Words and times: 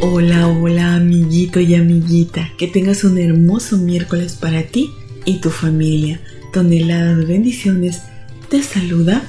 Hola, 0.00 0.48
hola 0.48 0.96
amiguito 0.96 1.60
y 1.60 1.74
amiguita, 1.74 2.50
que 2.58 2.66
tengas 2.66 3.04
un 3.04 3.16
hermoso 3.18 3.78
miércoles 3.78 4.34
para 4.34 4.64
ti 4.64 4.90
y 5.24 5.40
tu 5.40 5.50
familia. 5.50 6.20
Toneladas 6.52 7.18
de 7.18 7.24
bendiciones, 7.24 8.02
te 8.48 8.62
saluda 8.62 9.22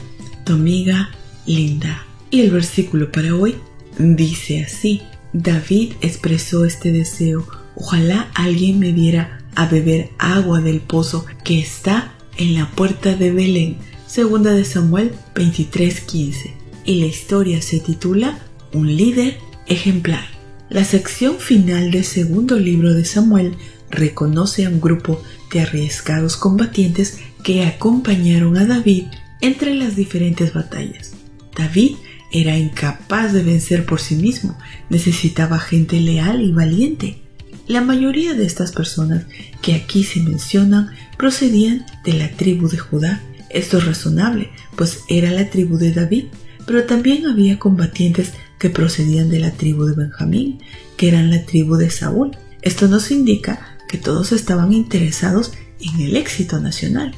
tu 0.43 0.53
amiga 0.53 1.11
Linda. 1.45 2.05
Y 2.31 2.41
el 2.41 2.51
versículo 2.51 3.11
para 3.11 3.35
hoy 3.35 3.55
dice 3.97 4.63
así, 4.63 5.01
David 5.33 5.93
expresó 6.01 6.65
este 6.65 6.91
deseo, 6.91 7.47
ojalá 7.75 8.29
alguien 8.33 8.79
me 8.79 8.91
diera 8.91 9.39
a 9.55 9.67
beber 9.67 10.09
agua 10.17 10.61
del 10.61 10.81
pozo 10.81 11.25
que 11.43 11.59
está 11.59 12.13
en 12.37 12.55
la 12.55 12.69
puerta 12.71 13.15
de 13.15 13.31
Belén, 13.31 13.77
segunda 14.07 14.51
de 14.51 14.65
Samuel 14.65 15.13
23:15. 15.35 16.53
Y 16.85 16.99
la 16.99 17.05
historia 17.05 17.61
se 17.61 17.79
titula 17.79 18.39
Un 18.73 18.95
líder 18.95 19.37
ejemplar. 19.67 20.34
La 20.69 20.83
sección 20.83 21.37
final 21.37 21.91
del 21.91 22.03
segundo 22.03 22.57
libro 22.57 22.93
de 22.93 23.05
Samuel 23.05 23.55
reconoce 23.91 24.65
a 24.65 24.69
un 24.69 24.81
grupo 24.81 25.21
de 25.51 25.61
arriesgados 25.61 26.37
combatientes 26.37 27.19
que 27.43 27.65
acompañaron 27.65 28.57
a 28.57 28.65
David 28.65 29.05
entre 29.41 29.75
las 29.75 29.95
diferentes 29.95 30.53
batallas. 30.53 31.13
David 31.55 31.95
era 32.31 32.57
incapaz 32.57 33.31
de 33.31 33.43
vencer 33.43 33.85
por 33.85 34.01
sí 34.01 34.15
mismo, 34.15 34.57
necesitaba 34.89 35.59
gente 35.59 35.99
leal 36.01 36.41
y 36.41 36.51
valiente. 36.51 37.21
La 37.67 37.81
mayoría 37.81 38.33
de 38.33 38.45
estas 38.45 38.71
personas 38.71 39.25
que 39.61 39.75
aquí 39.75 40.03
se 40.03 40.19
mencionan 40.19 40.89
procedían 41.17 41.85
de 42.03 42.13
la 42.13 42.29
tribu 42.29 42.67
de 42.67 42.77
Judá. 42.77 43.21
Esto 43.51 43.77
es 43.77 43.85
razonable, 43.85 44.49
pues 44.75 45.01
era 45.09 45.31
la 45.31 45.49
tribu 45.49 45.77
de 45.77 45.91
David, 45.91 46.25
pero 46.65 46.85
también 46.85 47.27
había 47.27 47.59
combatientes 47.59 48.33
que 48.59 48.69
procedían 48.69 49.29
de 49.29 49.39
la 49.39 49.51
tribu 49.51 49.85
de 49.85 49.95
Benjamín, 49.95 50.59
que 50.97 51.07
eran 51.07 51.29
la 51.29 51.45
tribu 51.45 51.75
de 51.75 51.89
Saúl. 51.89 52.37
Esto 52.61 52.87
nos 52.87 53.11
indica 53.11 53.77
que 53.87 53.97
todos 53.97 54.31
estaban 54.31 54.73
interesados 54.73 55.53
en 55.79 56.01
el 56.01 56.15
éxito 56.15 56.59
nacional. 56.59 57.15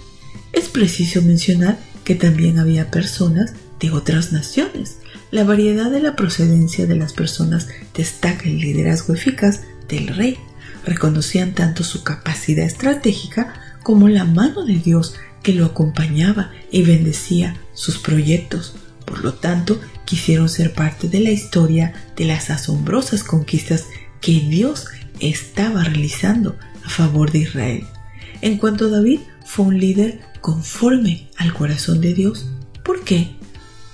Es 0.54 0.70
preciso 0.70 1.22
mencionar 1.22 1.78
que 2.04 2.16
también 2.16 2.60
había 2.60 2.90
personas 2.90 3.54
de 3.80 3.92
otras 3.92 4.32
naciones. 4.32 4.98
La 5.30 5.44
variedad 5.44 5.92
de 5.92 6.00
la 6.00 6.16
procedencia 6.16 6.86
de 6.86 6.96
las 6.96 7.14
personas 7.14 7.68
destaca 7.94 8.46
el 8.46 8.60
liderazgo 8.60 9.14
eficaz 9.14 9.62
del 9.88 10.08
rey. 10.08 10.38
Reconocían 10.86 11.54
tanto 11.54 11.84
su 11.84 12.04
capacidad 12.04 12.66
estratégica 12.66 13.54
como 13.84 14.08
la 14.08 14.24
mano 14.24 14.66
de 14.66 14.76
Dios 14.76 15.16
que 15.44 15.54
lo 15.54 15.66
acompañaba 15.66 16.52
y 16.72 16.84
bendecía 16.84 17.58
sus 17.74 17.98
proyectos. 17.98 18.76
Por 19.06 19.24
lo 19.24 19.34
tanto, 19.34 19.80
quisieron 20.08 20.48
ser 20.48 20.74
parte 20.74 21.10
de 21.10 21.20
la 21.20 21.32
historia 21.32 21.94
de 22.16 22.26
las 22.26 22.50
asombrosas 22.50 23.24
conquistas 23.24 23.86
que 24.22 24.40
Dios 24.40 24.88
estaba 25.20 25.84
realizando 25.84 26.58
a 26.84 26.90
favor 26.90 27.32
de 27.32 27.40
Israel. 27.40 27.86
En 28.42 28.58
cuanto 28.58 28.90
David, 28.90 29.20
fue 29.46 29.66
un 29.66 29.80
líder 29.80 30.22
conforme 30.42 31.28
al 31.38 31.54
corazón 31.54 32.00
de 32.00 32.14
Dios. 32.14 32.48
¿Por 32.84 33.04
qué? 33.04 33.36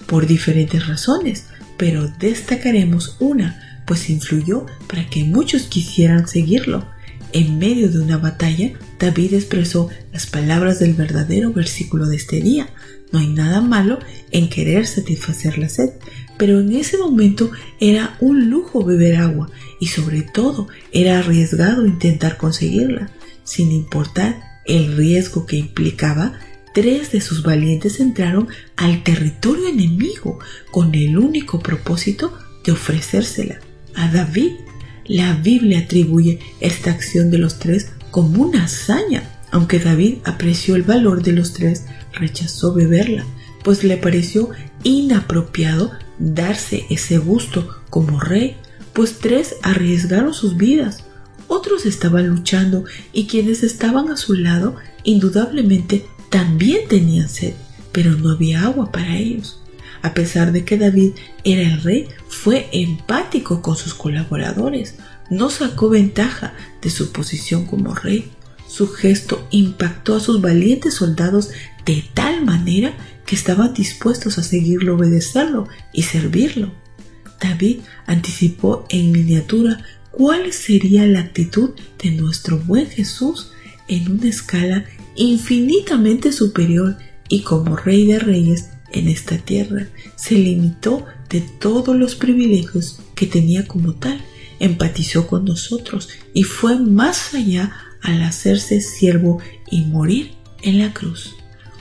Por 0.05 0.27
diferentes 0.27 0.87
razones, 0.87 1.47
pero 1.77 2.07
destacaremos 2.19 3.17
una, 3.19 3.81
pues 3.87 4.09
influyó 4.09 4.67
para 4.87 5.09
que 5.09 5.23
muchos 5.23 5.63
quisieran 5.63 6.27
seguirlo. 6.27 6.85
En 7.33 7.57
medio 7.57 7.89
de 7.89 7.99
una 7.99 8.17
batalla, 8.17 8.73
David 8.99 9.33
expresó 9.33 9.89
las 10.11 10.27
palabras 10.27 10.79
del 10.79 10.93
verdadero 10.93 11.51
versículo 11.51 12.05
de 12.05 12.15
este 12.15 12.39
día. 12.41 12.69
No 13.11 13.17
hay 13.17 13.27
nada 13.27 13.59
malo 13.59 13.97
en 14.29 14.49
querer 14.49 14.85
satisfacer 14.85 15.57
la 15.57 15.67
sed, 15.67 15.89
pero 16.37 16.59
en 16.59 16.71
ese 16.75 16.99
momento 16.99 17.51
era 17.79 18.17
un 18.19 18.51
lujo 18.51 18.85
beber 18.85 19.15
agua 19.15 19.49
y 19.79 19.87
sobre 19.87 20.21
todo 20.21 20.67
era 20.91 21.19
arriesgado 21.19 21.87
intentar 21.87 22.37
conseguirla. 22.37 23.09
Sin 23.43 23.71
importar 23.71 24.39
el 24.65 24.95
riesgo 24.95 25.47
que 25.47 25.57
implicaba, 25.57 26.33
tres 26.75 27.11
de 27.11 27.21
sus 27.21 27.41
valientes 27.41 27.99
entraron 27.99 28.47
al 28.75 29.03
territorio 29.03 29.67
enemigo 29.69 30.37
con 30.69 30.93
el 30.93 31.17
único 31.17 31.59
propósito 31.59 32.37
de 32.63 32.73
ofrecérsela 32.73 33.59
a 33.95 34.11
David. 34.11 34.51
La 35.05 35.33
Biblia 35.33 35.79
atribuye 35.79 36.39
esta 36.59 36.91
acción 36.91 37.29
de 37.29 37.37
los 37.37 37.59
tres 37.59 37.89
como 38.11 38.43
una 38.43 38.65
hazaña. 38.65 39.29
Aunque 39.51 39.79
David 39.79 40.17
apreció 40.23 40.75
el 40.75 40.83
valor 40.83 41.21
de 41.21 41.33
los 41.33 41.53
tres, 41.53 41.85
rechazó 42.13 42.73
beberla, 42.73 43.25
pues 43.63 43.83
le 43.83 43.97
pareció 43.97 44.49
inapropiado 44.83 45.91
darse 46.19 46.85
ese 46.89 47.17
gusto 47.17 47.67
como 47.89 48.19
rey, 48.19 48.57
pues 48.93 49.19
tres 49.19 49.55
arriesgaron 49.61 50.33
sus 50.33 50.57
vidas. 50.57 51.03
Otros 51.47 51.85
estaban 51.85 52.27
luchando 52.27 52.85
y 53.11 53.27
quienes 53.27 53.63
estaban 53.63 54.09
a 54.09 54.17
su 54.17 54.33
lado 54.33 54.75
indudablemente 55.03 56.05
también 56.29 56.87
tenían 56.87 57.29
sed, 57.29 57.53
pero 57.91 58.11
no 58.11 58.31
había 58.31 58.63
agua 58.63 58.91
para 58.91 59.17
ellos. 59.17 59.62
A 60.01 60.13
pesar 60.13 60.51
de 60.51 60.65
que 60.65 60.77
David 60.77 61.11
era 61.43 61.61
el 61.61 61.81
rey, 61.81 62.07
fue 62.27 62.67
empático 62.71 63.61
con 63.61 63.75
sus 63.75 63.93
colaboradores, 63.93 64.95
no 65.29 65.49
sacó 65.49 65.89
ventaja 65.89 66.53
de 66.81 66.89
su 66.89 67.11
posición 67.11 67.65
como 67.65 67.93
rey. 67.93 68.31
Su 68.67 68.87
gesto 68.87 69.47
impactó 69.51 70.15
a 70.15 70.19
sus 70.19 70.41
valientes 70.41 70.95
soldados 70.95 71.49
de 71.85 72.03
tal 72.13 72.43
manera 72.43 72.93
que 73.25 73.35
estaban 73.35 73.73
dispuestos 73.73 74.37
a 74.37 74.43
seguirlo, 74.43 74.95
obedecerlo 74.95 75.67
y 75.91 76.03
servirlo. 76.03 76.71
David 77.39 77.79
anticipó 78.05 78.85
en 78.89 79.11
miniatura 79.11 79.83
cuál 80.11 80.53
sería 80.53 81.05
la 81.05 81.19
actitud 81.19 81.71
de 82.01 82.11
nuestro 82.11 82.57
buen 82.57 82.87
Jesús 82.87 83.51
en 83.87 84.11
una 84.11 84.29
escala 84.29 84.85
infinitamente 85.15 86.31
superior 86.31 86.97
y 87.29 87.41
como 87.41 87.75
rey 87.75 88.05
de 88.05 88.19
reyes 88.19 88.69
en 88.93 89.07
esta 89.07 89.37
tierra, 89.37 89.87
se 90.15 90.35
limitó 90.35 91.05
de 91.29 91.41
todos 91.41 91.95
los 91.95 92.15
privilegios 92.15 92.99
que 93.15 93.27
tenía 93.27 93.67
como 93.67 93.93
tal, 93.93 94.21
empatizó 94.59 95.27
con 95.27 95.45
nosotros 95.45 96.09
y 96.33 96.43
fue 96.43 96.79
más 96.79 97.33
allá 97.33 97.73
al 98.01 98.21
hacerse 98.21 98.81
siervo 98.81 99.39
y 99.69 99.81
morir 99.81 100.33
en 100.61 100.79
la 100.79 100.93
cruz. 100.93 101.35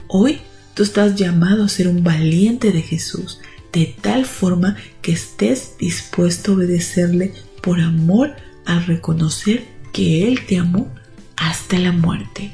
Hoy 0.09 0.41
tú 0.75 0.83
estás 0.83 1.15
llamado 1.17 1.65
a 1.65 1.69
ser 1.69 1.89
un 1.89 2.03
valiente 2.03 2.73
de 2.73 2.83
Jesús, 2.83 3.39
de 3.73 3.95
tal 4.01 4.27
forma 4.27 4.77
que 5.01 5.13
estés 5.13 5.77
dispuesto 5.79 6.53
a 6.53 6.55
obedecerle 6.57 7.33
por 7.63 7.81
amor 7.81 8.35
al 8.67 8.85
reconocer 8.87 9.65
que 9.93 10.29
Él 10.29 10.47
te 10.47 10.59
amó 10.59 10.93
hasta 11.37 11.79
la 11.79 11.93
muerte. 11.93 12.53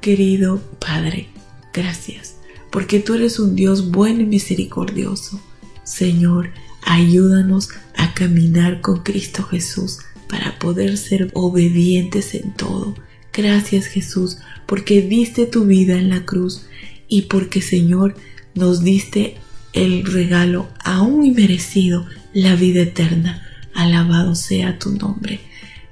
Querido 0.00 0.60
Padre, 0.78 1.28
gracias 1.72 2.29
porque 2.70 3.00
tú 3.00 3.14
eres 3.14 3.38
un 3.38 3.56
Dios 3.56 3.90
bueno 3.90 4.20
y 4.20 4.26
misericordioso. 4.26 5.40
Señor, 5.84 6.50
ayúdanos 6.82 7.70
a 7.96 8.14
caminar 8.14 8.80
con 8.80 9.02
Cristo 9.02 9.42
Jesús 9.42 9.98
para 10.28 10.58
poder 10.58 10.96
ser 10.96 11.30
obedientes 11.34 12.34
en 12.34 12.52
todo. 12.52 12.94
Gracias 13.32 13.86
Jesús, 13.86 14.38
porque 14.66 15.02
diste 15.02 15.46
tu 15.46 15.64
vida 15.64 15.98
en 15.98 16.08
la 16.10 16.24
cruz 16.24 16.66
y 17.08 17.22
porque 17.22 17.60
Señor 17.60 18.16
nos 18.54 18.82
diste 18.82 19.36
el 19.72 20.04
regalo 20.04 20.68
aún 20.84 21.24
inmerecido, 21.24 22.06
la 22.32 22.54
vida 22.54 22.82
eterna. 22.82 23.46
Alabado 23.74 24.34
sea 24.34 24.78
tu 24.78 24.90
nombre. 24.92 25.40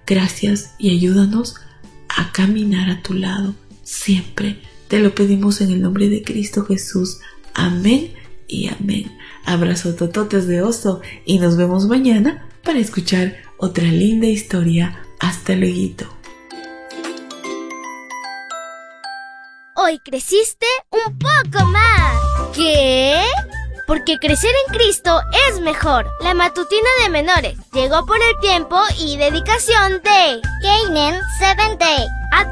Gracias 0.06 0.74
y 0.78 0.90
ayúdanos 0.90 1.56
a 2.08 2.32
caminar 2.32 2.90
a 2.90 3.02
tu 3.02 3.14
lado 3.14 3.54
siempre 3.84 4.58
te 4.88 4.98
lo 4.98 5.14
pedimos 5.14 5.60
en 5.60 5.70
el 5.70 5.80
nombre 5.80 6.08
de 6.08 6.22
Cristo 6.22 6.64
Jesús. 6.64 7.20
Amén 7.54 8.14
y 8.46 8.68
amén. 8.68 9.16
Abrazo 9.44 9.94
tototes 9.94 10.46
de 10.46 10.62
oso 10.62 11.00
y 11.24 11.38
nos 11.38 11.56
vemos 11.56 11.86
mañana 11.86 12.48
para 12.64 12.78
escuchar 12.78 13.36
otra 13.58 13.84
linda 13.84 14.26
historia. 14.26 15.02
Hasta 15.20 15.54
luego. 15.54 16.06
Hoy 19.76 19.98
creciste 20.00 20.66
un 20.90 21.18
poco 21.18 21.64
más. 21.66 22.54
¿Qué? 22.54 23.22
porque 23.88 24.18
crecer 24.18 24.50
en 24.66 24.74
Cristo 24.74 25.18
es 25.48 25.60
mejor. 25.62 26.06
La 26.20 26.34
matutina 26.34 26.88
de 27.02 27.08
menores 27.08 27.56
llegó 27.72 28.04
por 28.04 28.18
el 28.18 28.38
tiempo 28.42 28.78
y 28.98 29.16
dedicación 29.16 30.02
de 30.04 30.42
Day 30.62 30.90